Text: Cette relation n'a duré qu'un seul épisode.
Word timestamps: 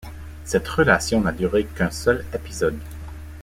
Cette 0.45 0.67
relation 0.67 1.21
n'a 1.21 1.31
duré 1.31 1.63
qu'un 1.63 1.91
seul 1.91 2.25
épisode. 2.33 2.75